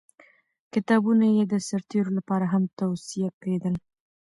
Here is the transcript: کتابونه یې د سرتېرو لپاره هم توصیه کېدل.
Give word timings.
کتابونه 0.73 1.25
یې 1.35 1.43
د 1.47 1.53
سرتېرو 1.67 2.11
لپاره 2.17 2.45
هم 2.53 2.63
توصیه 2.79 3.29
کېدل. 3.41 3.75